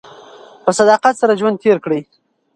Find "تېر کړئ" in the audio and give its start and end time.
1.63-2.01